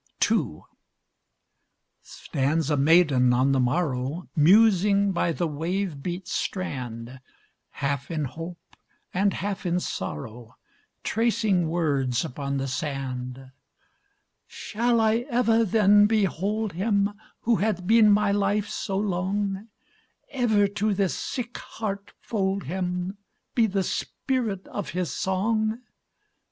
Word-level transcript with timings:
II. 0.31 0.61
Stands 2.01 2.71
a 2.71 2.75
maiden, 2.75 3.31
on 3.33 3.51
the 3.51 3.59
morrow, 3.59 4.27
Musing 4.35 5.11
by 5.11 5.31
the 5.31 5.45
wave 5.45 6.01
beat 6.01 6.27
strand, 6.27 7.19
Half 7.85 8.09
in 8.09 8.25
hope 8.25 8.75
and 9.13 9.31
half 9.35 9.63
in 9.63 9.79
sorrow, 9.79 10.55
Tracing 11.03 11.67
words 11.69 12.25
upon 12.25 12.57
the 12.57 12.67
sand: 12.67 13.51
"Shall 14.47 14.99
I 14.99 15.17
ever 15.29 15.63
then 15.63 16.07
behold 16.07 16.73
him 16.73 17.11
Who 17.41 17.57
hath 17.57 17.85
been 17.85 18.09
my 18.11 18.31
life 18.31 18.67
so 18.69 18.97
long, 18.97 19.67
Ever 20.31 20.67
to 20.67 20.95
this 20.95 21.15
sick 21.15 21.59
heart 21.59 22.11
fold 22.19 22.63
him, 22.63 23.19
Be 23.53 23.67
the 23.67 23.83
spirit 23.83 24.65
of 24.65 24.89
his 24.97 25.13
song? 25.13 25.79